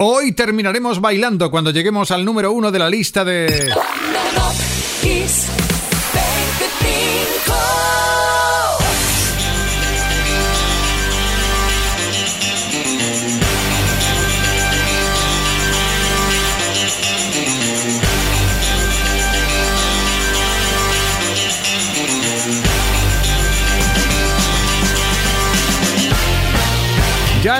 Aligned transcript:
Hoy 0.00 0.30
terminaremos 0.30 1.00
bailando 1.00 1.50
cuando 1.50 1.72
lleguemos 1.72 2.12
al 2.12 2.24
número 2.24 2.52
uno 2.52 2.70
de 2.70 2.78
la 2.78 2.88
lista 2.88 3.24
de... 3.24 3.72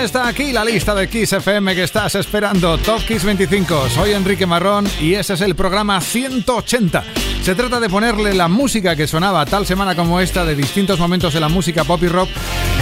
Está 0.02 0.28
aquí 0.28 0.52
la 0.52 0.64
lista 0.64 0.94
de 0.94 1.08
Kiss 1.08 1.32
FM 1.32 1.74
que 1.74 1.82
estás 1.82 2.14
esperando. 2.14 2.78
Top 2.78 3.04
Kiss 3.04 3.24
25. 3.24 3.88
Soy 3.90 4.12
Enrique 4.12 4.46
Marrón 4.46 4.86
y 5.00 5.14
ese 5.14 5.34
es 5.34 5.40
el 5.40 5.56
programa 5.56 6.00
180. 6.00 7.04
Se 7.42 7.54
trata 7.56 7.80
de 7.80 7.88
ponerle 7.88 8.32
la 8.32 8.46
música 8.46 8.94
que 8.94 9.08
sonaba 9.08 9.44
tal 9.44 9.66
semana 9.66 9.96
como 9.96 10.20
esta 10.20 10.44
de 10.44 10.54
distintos 10.54 11.00
momentos 11.00 11.34
de 11.34 11.40
la 11.40 11.48
música 11.48 11.82
pop 11.82 12.00
y 12.04 12.08
rock 12.08 12.28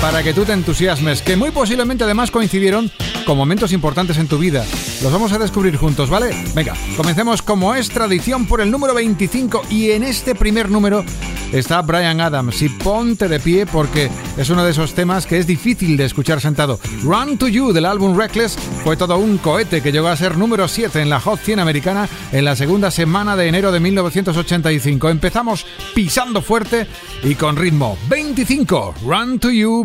para 0.00 0.22
que 0.22 0.32
tú 0.32 0.44
te 0.44 0.52
entusiasmes, 0.52 1.22
que 1.22 1.36
muy 1.36 1.50
posiblemente 1.50 2.04
además 2.04 2.30
coincidieron 2.30 2.90
con 3.24 3.36
momentos 3.36 3.72
importantes 3.72 4.18
en 4.18 4.28
tu 4.28 4.38
vida. 4.38 4.64
Los 5.02 5.12
vamos 5.12 5.32
a 5.32 5.38
descubrir 5.38 5.76
juntos, 5.76 6.08
¿vale? 6.10 6.30
Venga, 6.54 6.74
comencemos 6.96 7.42
como 7.42 7.74
es 7.74 7.88
tradición 7.88 8.46
por 8.46 8.60
el 8.60 8.70
número 8.70 8.94
25 8.94 9.62
y 9.70 9.90
en 9.90 10.04
este 10.04 10.34
primer 10.34 10.70
número 10.70 11.04
está 11.52 11.82
Brian 11.82 12.20
Adams. 12.20 12.62
Y 12.62 12.68
ponte 12.68 13.28
de 13.28 13.40
pie 13.40 13.66
porque 13.66 14.10
es 14.36 14.50
uno 14.50 14.64
de 14.64 14.70
esos 14.70 14.94
temas 14.94 15.26
que 15.26 15.38
es 15.38 15.46
difícil 15.46 15.96
de 15.96 16.04
escuchar 16.04 16.40
sentado. 16.40 16.78
Run 17.02 17.38
to 17.38 17.48
You 17.48 17.72
del 17.72 17.86
álbum 17.86 18.16
Reckless 18.16 18.56
fue 18.84 18.96
todo 18.96 19.18
un 19.18 19.38
cohete 19.38 19.82
que 19.82 19.92
llegó 19.92 20.08
a 20.08 20.16
ser 20.16 20.36
número 20.36 20.68
7 20.68 21.00
en 21.00 21.10
la 21.10 21.20
Hot 21.20 21.40
100 21.40 21.58
americana 21.60 22.08
en 22.32 22.44
la 22.44 22.56
segunda 22.56 22.90
semana 22.90 23.36
de 23.36 23.48
enero 23.48 23.72
de 23.72 23.80
1985. 23.80 25.08
Empezamos 25.08 25.66
pisando 25.94 26.42
fuerte 26.42 26.86
y 27.22 27.34
con 27.34 27.56
ritmo. 27.56 27.96
25. 28.08 28.94
Run 29.04 29.38
to 29.38 29.50
You, 29.50 29.84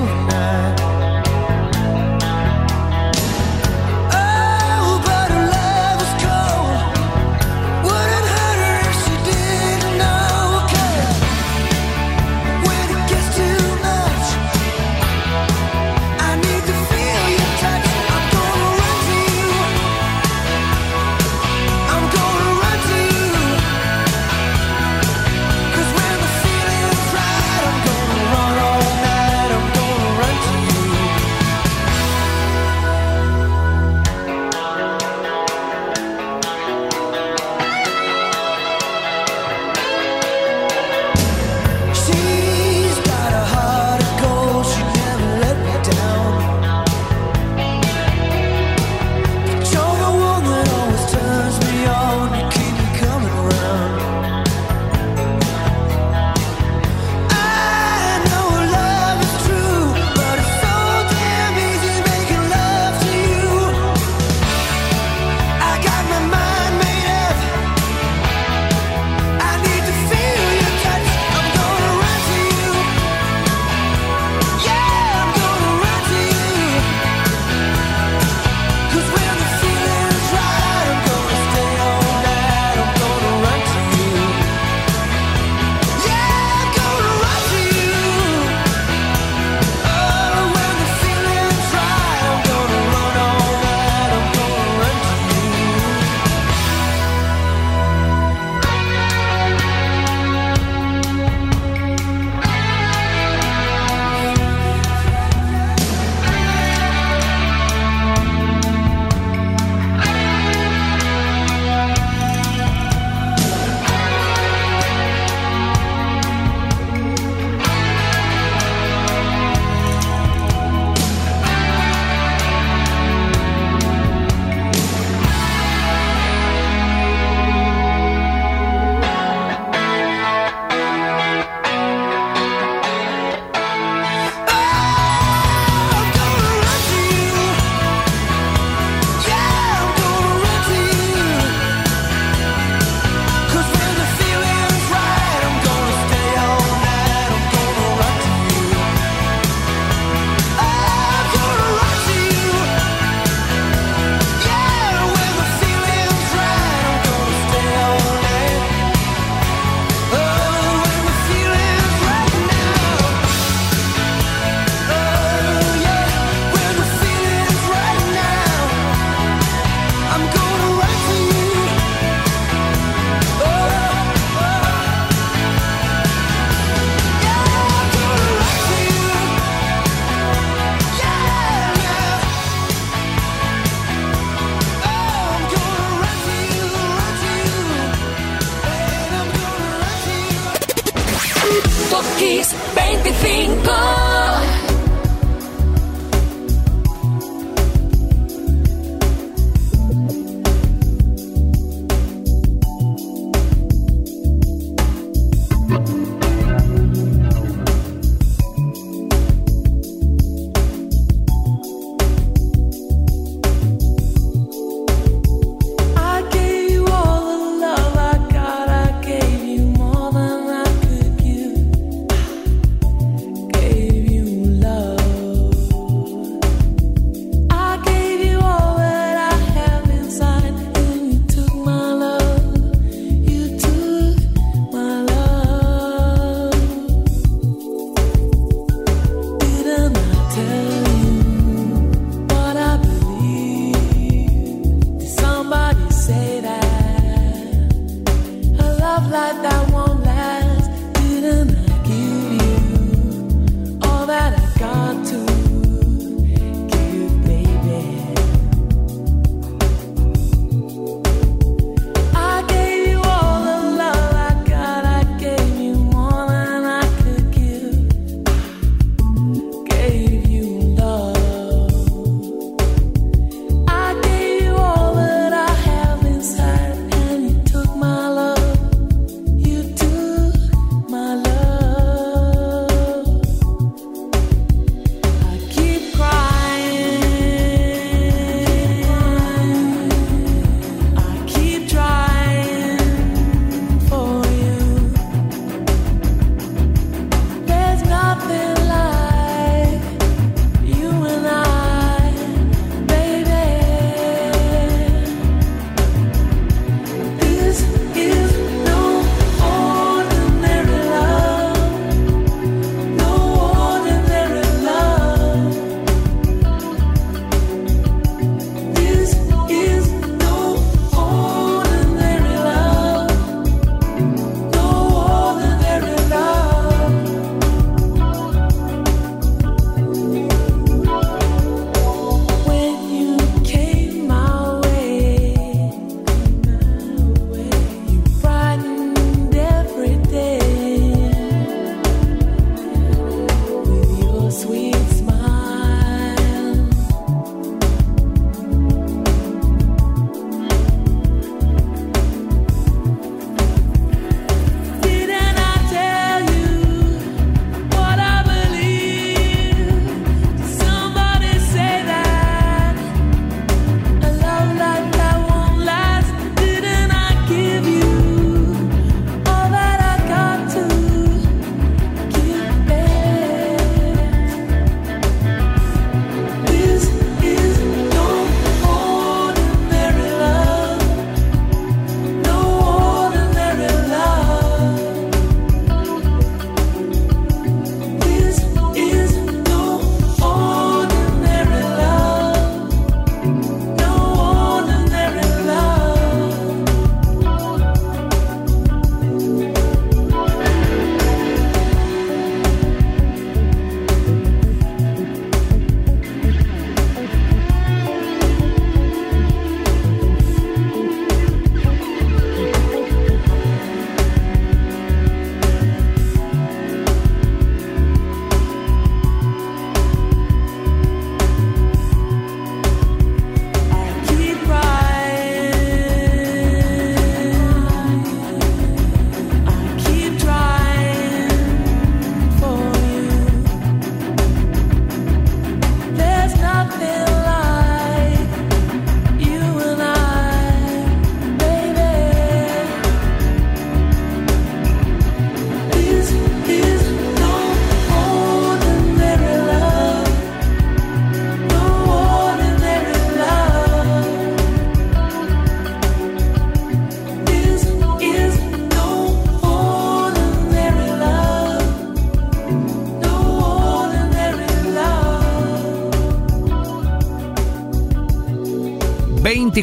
Top 191.89 192.05
Kiss 192.17 192.53
25. 192.75 194.20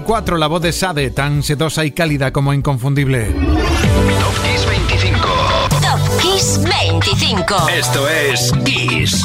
24, 0.08 0.38
la 0.38 0.46
voz 0.46 0.62
de 0.62 0.72
Sade, 0.72 1.10
tan 1.10 1.42
sedosa 1.42 1.84
y 1.84 1.90
cálida 1.90 2.32
como 2.32 2.54
inconfundible. 2.54 3.26
Top 3.26 3.34
Kiss 4.42 4.66
25. 4.66 5.28
Top 5.82 6.22
Kiss 6.22 6.60
25. 6.62 7.68
Esto 7.68 8.08
es 8.08 8.50
Kiss. 8.64 9.22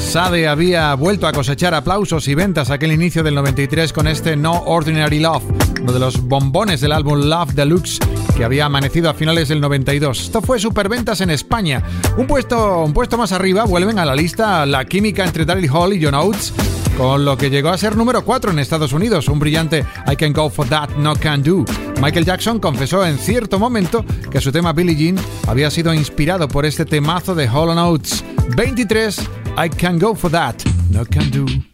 Sade 0.00 0.48
había 0.48 0.92
vuelto 0.96 1.28
a 1.28 1.32
cosechar 1.32 1.72
aplausos 1.74 2.26
y 2.26 2.34
ventas 2.34 2.70
aquel 2.70 2.90
inicio 2.90 3.22
del 3.22 3.36
93 3.36 3.92
con 3.92 4.08
este 4.08 4.34
No 4.34 4.64
Ordinary 4.66 5.20
Love, 5.20 5.44
uno 5.80 5.92
de 5.92 6.00
los 6.00 6.20
bombones 6.20 6.80
del 6.80 6.90
álbum 6.90 7.20
Love 7.20 7.52
Deluxe 7.52 8.00
que 8.36 8.44
había 8.44 8.64
amanecido 8.64 9.08
a 9.08 9.14
finales 9.14 9.48
del 9.48 9.60
92. 9.60 10.20
Esto 10.20 10.42
fue 10.42 10.58
superventas 10.58 11.20
en 11.20 11.30
España. 11.30 11.80
Un 12.16 12.26
puesto, 12.26 12.82
un 12.82 12.92
puesto 12.92 13.16
más 13.16 13.30
arriba 13.30 13.66
vuelven 13.66 14.00
a 14.00 14.04
la 14.04 14.16
lista 14.16 14.66
la 14.66 14.84
química 14.84 15.24
entre 15.24 15.44
Daryl 15.44 15.70
Hall 15.70 15.92
y 15.92 16.02
John 16.02 16.14
Oates, 16.14 16.52
con 16.96 17.24
lo 17.24 17.36
que 17.36 17.50
llegó 17.50 17.70
a 17.70 17.78
ser 17.78 17.96
número 17.96 18.24
4 18.24 18.50
en 18.50 18.58
Estados 18.58 18.92
Unidos, 18.92 19.28
un 19.28 19.38
brillante 19.38 19.84
I 20.10 20.16
Can 20.16 20.32
Go 20.32 20.50
For 20.50 20.68
That, 20.68 20.90
No 20.96 21.14
Can 21.16 21.42
Do. 21.42 21.64
Michael 22.00 22.24
Jackson 22.24 22.58
confesó 22.58 23.04
en 23.06 23.18
cierto 23.18 23.58
momento 23.58 24.04
que 24.30 24.40
su 24.40 24.52
tema 24.52 24.72
Billie 24.72 24.96
Jean 24.96 25.16
había 25.46 25.70
sido 25.70 25.94
inspirado 25.94 26.48
por 26.48 26.66
este 26.66 26.84
temazo 26.84 27.34
de 27.34 27.48
Hall 27.48 27.70
Oates. 27.70 28.24
23 28.56 29.20
I 29.64 29.68
can 29.68 29.98
go 29.98 30.14
for 30.14 30.30
that. 30.30 30.56
No 30.90 31.04
can 31.04 31.30
do. 31.30 31.71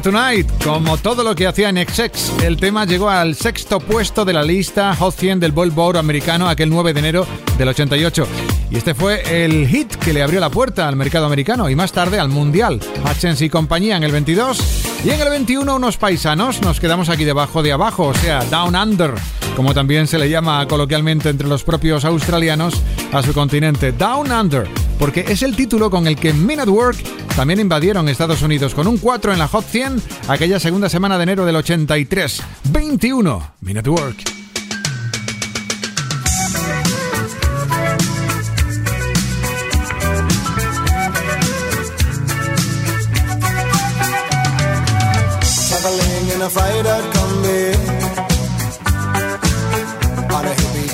Tonight. 0.00 0.48
Como 0.64 0.96
todo 0.98 1.22
lo 1.22 1.34
que 1.34 1.46
hacía 1.46 1.68
en 1.68 1.76
XX, 1.76 2.42
el 2.42 2.56
tema 2.56 2.84
llegó 2.84 3.10
al 3.10 3.34
sexto 3.34 3.80
puesto 3.80 4.24
de 4.24 4.32
la 4.32 4.42
lista 4.42 4.94
Hot 4.96 5.14
100 5.14 5.40
del 5.40 5.52
Billboard 5.52 5.96
americano 5.96 6.48
aquel 6.48 6.70
9 6.70 6.92
de 6.92 7.00
enero 7.00 7.26
del 7.58 7.68
88. 7.68 8.26
Y 8.70 8.76
este 8.76 8.94
fue 8.94 9.44
el 9.44 9.66
hit 9.68 9.94
que 9.96 10.12
le 10.12 10.22
abrió 10.22 10.40
la 10.40 10.50
puerta 10.50 10.86
al 10.86 10.96
mercado 10.96 11.26
americano 11.26 11.68
y 11.68 11.76
más 11.76 11.92
tarde 11.92 12.18
al 12.18 12.28
mundial. 12.28 12.80
Hutchins 13.04 13.42
y 13.42 13.50
compañía 13.50 13.96
en 13.96 14.04
el 14.04 14.12
22 14.12 14.84
y 15.04 15.10
en 15.10 15.20
el 15.20 15.28
21 15.28 15.76
unos 15.76 15.96
paisanos. 15.96 16.60
Nos 16.62 16.80
quedamos 16.80 17.08
aquí 17.08 17.24
debajo 17.24 17.62
de 17.62 17.72
abajo, 17.72 18.06
o 18.06 18.14
sea, 18.14 18.44
Down 18.44 18.76
Under, 18.76 19.14
como 19.60 19.74
también 19.74 20.06
se 20.06 20.18
le 20.18 20.30
llama 20.30 20.66
coloquialmente 20.66 21.28
entre 21.28 21.46
los 21.46 21.64
propios 21.64 22.06
australianos 22.06 22.80
a 23.12 23.22
su 23.22 23.34
continente. 23.34 23.92
Down 23.92 24.32
Under, 24.32 24.66
porque 24.98 25.26
es 25.28 25.42
el 25.42 25.54
título 25.54 25.90
con 25.90 26.06
el 26.06 26.16
que 26.16 26.32
Men 26.32 26.60
at 26.60 26.68
Work 26.68 26.96
también 27.36 27.60
invadieron 27.60 28.08
Estados 28.08 28.40
Unidos 28.40 28.74
con 28.74 28.86
un 28.86 28.96
4 28.96 29.34
en 29.34 29.38
la 29.38 29.48
Hot 29.48 29.66
100 29.66 30.02
aquella 30.28 30.58
segunda 30.58 30.88
semana 30.88 31.18
de 31.18 31.24
enero 31.24 31.44
del 31.44 31.56
83. 31.56 32.42
21 32.72 33.52
Minute 33.60 33.90
Work. 33.90 34.39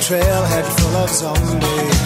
Trailhead 0.06 0.66
full 0.78 0.96
of 1.02 1.10
zombies 1.10 2.00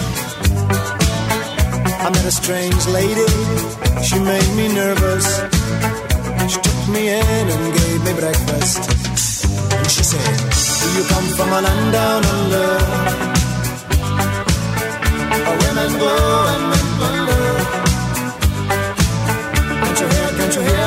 I 2.05 2.09
met 2.09 2.25
a 2.25 2.31
strange 2.31 2.87
lady 2.87 3.71
She 4.03 4.17
made 4.19 4.51
me 4.55 4.67
nervous. 4.73 5.27
She 6.51 6.59
took 6.59 6.81
me 6.89 7.09
in 7.09 7.45
and 7.55 7.73
gave 7.79 8.03
me 8.03 8.13
breakfast. 8.19 8.81
And 9.77 9.87
she 9.91 10.03
said, 10.03 10.35
Do 10.81 10.87
you 10.97 11.03
come 11.13 11.27
from 11.37 11.49
a 11.57 11.61
land 11.61 11.91
down 11.93 12.25
under? 12.35 12.69
Where 15.45 15.57
women 15.63 15.91
go 16.03 16.13
and 16.53 16.63
men 16.71 16.87
wonder. 17.01 17.43
Can't 19.81 19.99
you 20.01 20.07
hear, 20.13 20.29
can't 20.37 20.55
you 20.55 20.61
hear 20.69 20.80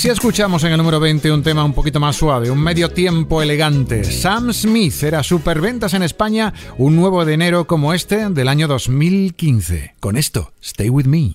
si 0.00 0.08
escuchamos 0.08 0.64
en 0.64 0.72
el 0.72 0.78
número 0.78 0.98
20 0.98 1.30
un 1.30 1.42
tema 1.42 1.62
un 1.62 1.74
poquito 1.74 2.00
más 2.00 2.16
suave, 2.16 2.50
un 2.50 2.58
medio 2.58 2.88
tiempo 2.88 3.42
elegante, 3.42 4.02
Sam 4.02 4.50
Smith 4.50 5.02
era 5.02 5.22
superventas 5.22 5.92
en 5.92 6.02
España 6.02 6.54
un 6.78 6.96
nuevo 6.96 7.26
de 7.26 7.34
enero 7.34 7.66
como 7.66 7.92
este 7.92 8.30
del 8.30 8.48
año 8.48 8.66
2015. 8.66 9.96
Con 10.00 10.16
esto, 10.16 10.52
Stay 10.62 10.88
With 10.88 11.04
Me. 11.04 11.34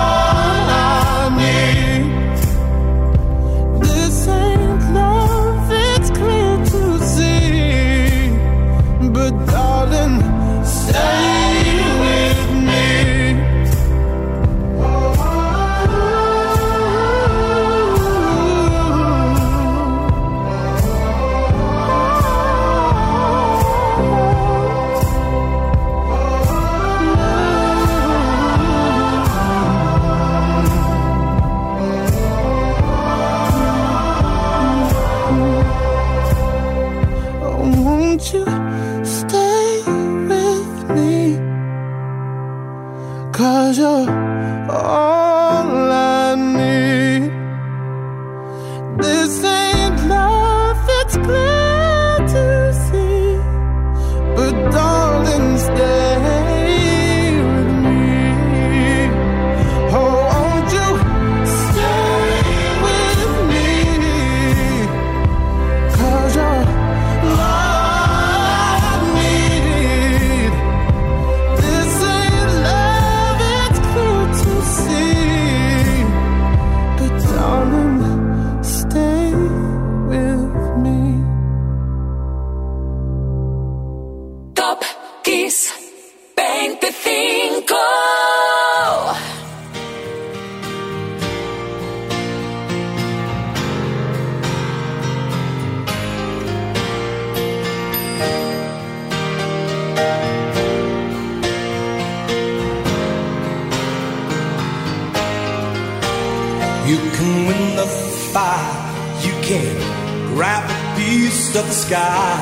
sky. 111.91 112.37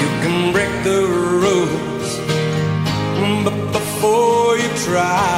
You 0.00 0.08
can 0.22 0.52
break 0.54 0.72
the 0.88 1.00
rules, 1.42 2.10
but 3.44 3.56
before 3.72 4.58
you 4.62 4.70
try, 4.86 5.34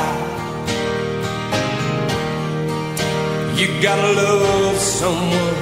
you 3.58 3.68
gotta 3.80 4.10
love 4.22 4.76
someone. 5.00 5.56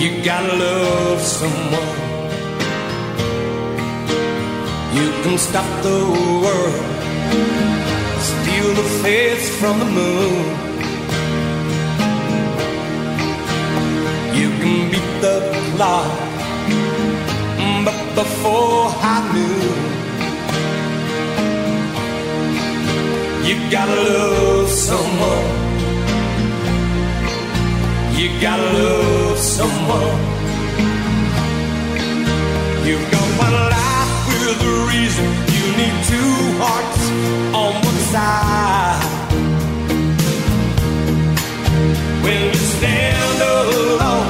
You 0.00 0.24
gotta 0.24 0.54
love 0.56 1.20
someone. 1.20 1.98
You 4.98 5.08
can 5.22 5.36
stop 5.36 5.68
the 5.88 6.00
world, 6.44 6.80
steal 8.30 8.68
the 8.80 8.88
face 9.04 9.46
from 9.60 9.78
the 9.80 9.90
moon. 10.00 10.69
The 15.20 15.40
clock, 15.76 16.10
but 17.84 17.98
before 18.14 18.88
I 19.12 19.16
knew, 19.34 19.60
you 23.46 23.56
gotta 23.70 24.00
love 24.16 24.68
someone. 24.70 25.46
You 28.18 28.28
gotta 28.40 28.68
love 28.78 29.38
someone. 29.38 30.18
You've 32.86 33.10
got 33.10 33.26
one 33.44 33.56
life 33.76 34.12
with 34.28 34.68
a 34.72 34.74
reason. 34.92 35.28
You 35.56 35.64
need 35.80 35.96
two 36.12 36.34
hearts 36.62 37.02
on 37.60 37.72
one 37.88 38.00
side. 38.12 39.04
When 42.24 42.38
you 42.46 42.54
stand 42.54 43.42
alone 43.42 44.29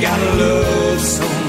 gotta 0.00 0.34
love 0.36 1.00
someone. 1.00 1.39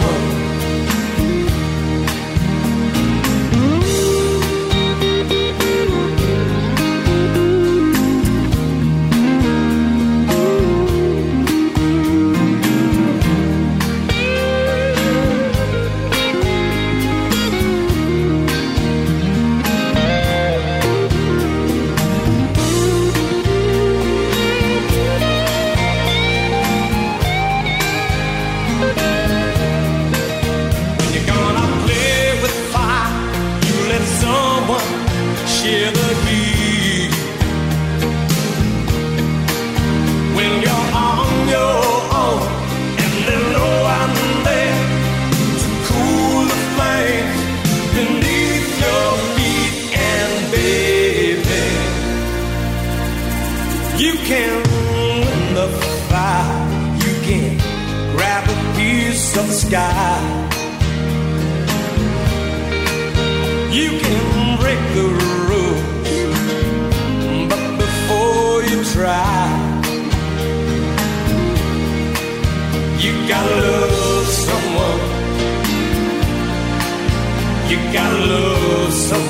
sky. 59.72 60.20
You 63.72 63.90
can 64.04 64.58
break 64.60 64.82
the 64.98 65.08
rules, 65.48 65.82
but 67.50 67.64
before 67.84 68.56
you 68.70 68.80
try, 68.96 69.48
you 73.00 73.14
gotta 73.32 73.56
love 73.66 74.28
someone. 74.48 75.02
You 77.70 77.78
gotta 77.94 78.20
love 78.34 78.94
someone. 78.94 79.21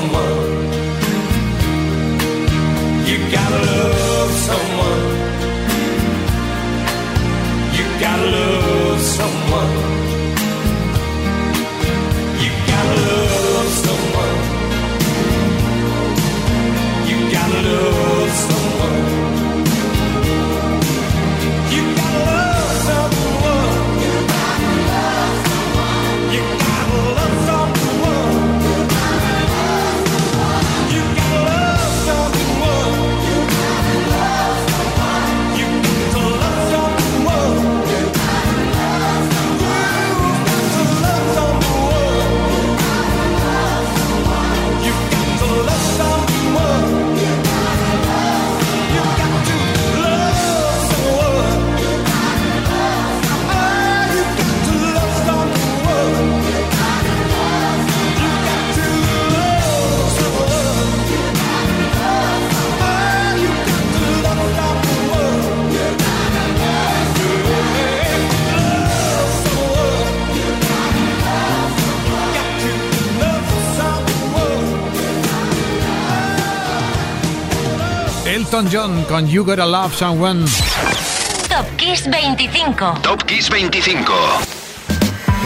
John 78.70 79.04
con 79.04 79.26
You 79.26 79.44
Gotta 79.44 79.66
Love 79.66 79.94
Someone. 79.94 80.44
Top 81.48 81.66
Kiss 81.76 82.08
25. 82.10 83.00
Top 83.02 83.22
Kiss 83.24 83.48
25. 83.50 84.12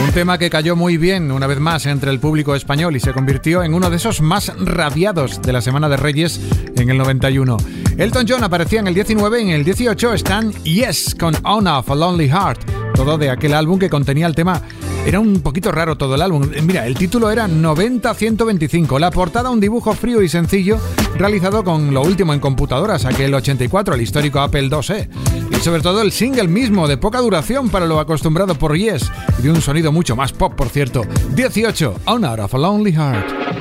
Un 0.03 0.13
tema 0.13 0.39
que 0.39 0.51
cayó 0.51 0.77
muy 0.77 0.97
bien 0.97 1.31
una 1.31 1.47
vez 1.47 1.59
más 1.59 1.87
entre 1.87 2.11
el 2.11 2.21
público 2.21 2.55
español 2.55 2.97
y 2.97 3.01
se 3.01 3.13
convirtió 3.13 3.63
en 3.63 3.75
uno 3.75 3.91
de 3.91 3.97
esos 3.97 4.21
más 4.21 4.53
radiados 4.59 5.41
de 5.41 5.53
la 5.53 5.61
Semana 5.63 5.89
de 5.89 5.97
Reyes 5.97 6.41
en 6.77 6.91
el 6.91 6.99
91. 6.99 7.57
Elton 7.99 8.27
John 8.29 8.45
aparecía 8.45 8.81
en 8.81 8.89
el 8.89 8.95
19 8.95 9.41
y 9.41 9.45
en 9.45 9.51
el 9.51 9.65
18 9.65 10.13
están 10.13 10.53
Yes 10.65 11.17
con 11.19 11.35
On 11.45 11.67
Off 11.67 11.91
a 11.91 11.95
Lonely 11.95 12.29
Heart, 12.29 12.95
todo 12.95 13.17
de 13.17 13.31
aquel 13.31 13.55
álbum 13.55 13.79
que 13.79 13.89
contenía 13.89 14.27
el 14.27 14.35
tema 14.35 14.63
era 15.07 15.21
un 15.21 15.41
poquito 15.41 15.71
raro 15.71 15.97
todo 15.97 16.17
el 16.17 16.23
álbum. 16.23 16.51
Mira, 16.65 16.85
el 16.85 16.97
título 16.97 17.31
era 17.31 17.47
90-125. 17.47 18.99
La 18.99 19.13
portada 19.13 19.51
un 19.51 19.61
dibujo 19.61 19.95
frío 19.95 20.21
y 20.21 20.29
sencillo 20.29 20.79
realizado 21.17 21.63
con 21.63 21.95
lo 21.95 22.03
último 22.03 22.35
en 22.35 22.41
computadoras, 22.41 23.05
aquel 23.05 23.33
84, 23.33 23.95
el 23.95 24.03
histórico 24.03 24.41
Apple 24.41 24.69
IIe. 24.69 25.09
Y 25.53 25.55
sobre 25.61 25.81
todo 25.81 26.03
el 26.03 26.11
single 26.11 26.49
mismo, 26.49 26.89
de 26.89 26.97
poca 26.97 27.21
duración 27.21 27.71
para 27.71 27.87
lo 27.87 28.01
acostumbrado 28.01 28.57
por 28.57 28.77
Yes, 28.77 29.11
y 29.39 29.43
de 29.43 29.51
un 29.51 29.63
sonido 29.63 29.93
mucho 29.93 30.17
más 30.17 30.33
pop, 30.33 30.55
por 30.55 30.69
cierto. 30.71 31.03
18, 31.35 32.01
On 32.07 32.25
Out 32.25 32.41
of 32.41 32.55
a 32.55 32.59
Lonely 32.59 32.93
Heart. 32.93 33.56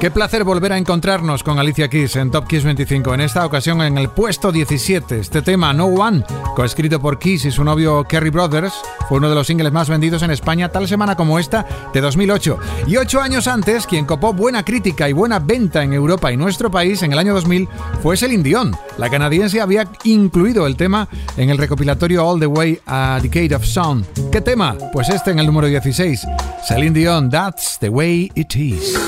Qué 0.00 0.10
placer 0.10 0.44
volver 0.44 0.72
a 0.72 0.78
encontrarnos 0.78 1.42
con 1.42 1.58
Alicia 1.58 1.90
Keys 1.90 2.16
en 2.16 2.30
Top 2.30 2.46
Kiss 2.48 2.64
25. 2.64 3.12
En 3.12 3.20
esta 3.20 3.44
ocasión 3.44 3.82
en 3.82 3.98
el 3.98 4.08
puesto 4.08 4.50
17. 4.50 5.18
Este 5.18 5.42
tema, 5.42 5.74
No 5.74 5.84
One, 5.84 6.24
coescrito 6.56 6.98
por 6.98 7.18
Kiss 7.18 7.44
y 7.44 7.50
su 7.50 7.62
novio 7.64 8.04
Kerry 8.04 8.30
Brothers, 8.30 8.72
fue 9.10 9.18
uno 9.18 9.28
de 9.28 9.34
los 9.34 9.46
singles 9.46 9.70
más 9.72 9.90
vendidos 9.90 10.22
en 10.22 10.30
España 10.30 10.70
tal 10.70 10.88
semana 10.88 11.16
como 11.16 11.38
esta 11.38 11.66
de 11.92 12.00
2008. 12.00 12.58
Y 12.86 12.96
ocho 12.96 13.20
años 13.20 13.46
antes, 13.46 13.86
quien 13.86 14.06
copó 14.06 14.32
buena 14.32 14.64
crítica 14.64 15.06
y 15.06 15.12
buena 15.12 15.38
venta 15.38 15.82
en 15.82 15.92
Europa 15.92 16.32
y 16.32 16.38
nuestro 16.38 16.70
país 16.70 17.02
en 17.02 17.12
el 17.12 17.18
año 17.18 17.34
2000 17.34 17.68
fue 18.02 18.16
Celine 18.16 18.42
Dion. 18.42 18.74
La 18.96 19.10
canadiense 19.10 19.60
había 19.60 19.86
incluido 20.04 20.66
el 20.66 20.76
tema 20.76 21.08
en 21.36 21.50
el 21.50 21.58
recopilatorio 21.58 22.26
All 22.26 22.40
the 22.40 22.46
Way 22.46 22.80
a 22.86 23.18
Decade 23.22 23.54
of 23.54 23.66
Sound. 23.66 24.30
¿Qué 24.30 24.40
tema? 24.40 24.78
Pues 24.94 25.10
este 25.10 25.30
en 25.30 25.40
el 25.40 25.46
número 25.46 25.66
16. 25.66 26.26
Celine 26.66 26.98
Dion, 26.98 27.28
That's 27.28 27.76
the 27.78 27.90
Way 27.90 28.32
It 28.34 28.56
Is. 28.56 28.98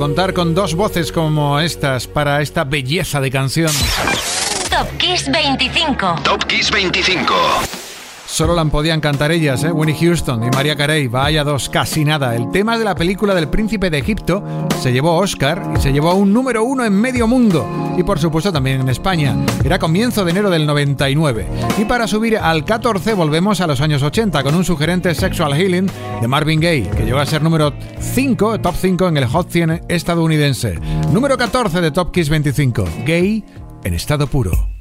Contar 0.00 0.32
con 0.32 0.54
dos 0.54 0.74
voces 0.74 1.12
como 1.12 1.60
estas 1.60 2.06
para 2.06 2.40
esta 2.40 2.64
belleza 2.64 3.20
de 3.20 3.30
canción. 3.30 3.70
Top 4.70 4.88
Kiss 4.98 5.30
25. 5.30 6.16
Top 6.24 6.44
Kiss 6.46 6.70
25. 6.70 7.69
Solo 8.40 8.54
la 8.54 8.64
podían 8.64 9.02
cantar 9.02 9.32
ellas, 9.32 9.64
¿eh? 9.64 9.70
Winnie 9.70 9.94
Houston 9.94 10.42
y 10.42 10.48
María 10.48 10.74
Carey. 10.74 11.08
Vaya 11.08 11.44
dos, 11.44 11.68
casi 11.68 12.06
nada. 12.06 12.34
El 12.34 12.50
tema 12.50 12.78
de 12.78 12.86
la 12.86 12.94
película 12.94 13.34
del 13.34 13.48
príncipe 13.48 13.90
de 13.90 13.98
Egipto 13.98 14.42
se 14.80 14.94
llevó 14.94 15.18
Oscar 15.18 15.74
y 15.76 15.78
se 15.78 15.92
llevó 15.92 16.08
a 16.08 16.14
un 16.14 16.32
número 16.32 16.64
uno 16.64 16.82
en 16.82 16.94
medio 16.94 17.26
mundo. 17.26 17.68
Y 17.98 18.02
por 18.02 18.18
supuesto 18.18 18.50
también 18.50 18.80
en 18.80 18.88
España. 18.88 19.36
Era 19.62 19.78
comienzo 19.78 20.24
de 20.24 20.30
enero 20.30 20.48
del 20.48 20.64
99. 20.64 21.48
Y 21.76 21.84
para 21.84 22.06
subir 22.06 22.38
al 22.38 22.64
14 22.64 23.12
volvemos 23.12 23.60
a 23.60 23.66
los 23.66 23.82
años 23.82 24.02
80 24.02 24.42
con 24.42 24.54
un 24.54 24.64
sugerente 24.64 25.14
Sexual 25.14 25.52
Healing 25.52 25.90
de 26.22 26.26
Marvin 26.26 26.60
Gaye, 26.60 26.88
que 26.96 27.04
llegó 27.04 27.18
a 27.18 27.26
ser 27.26 27.42
número 27.42 27.74
5, 27.98 28.62
top 28.62 28.74
5 28.74 29.08
en 29.08 29.16
el 29.18 29.26
Hot 29.26 29.50
100 29.50 29.82
estadounidense. 29.88 30.78
Número 31.12 31.36
14 31.36 31.82
de 31.82 31.90
Top 31.90 32.10
Kiss 32.10 32.30
25. 32.30 32.84
Gay 33.04 33.44
en 33.84 33.92
estado 33.92 34.26
puro. 34.28 34.79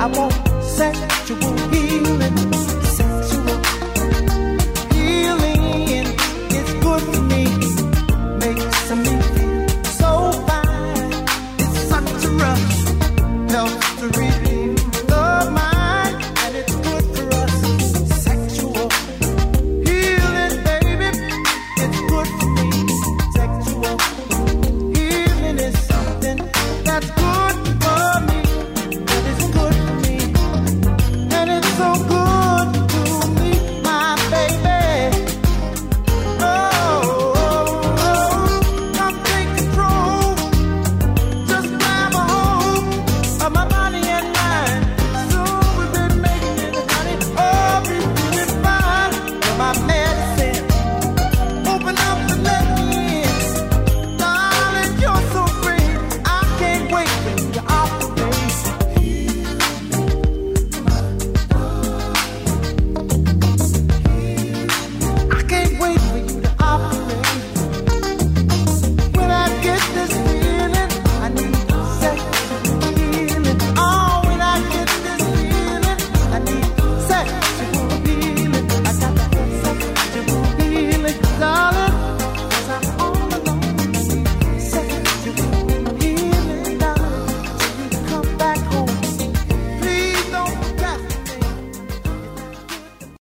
I 0.00 0.06
want. 0.06 0.49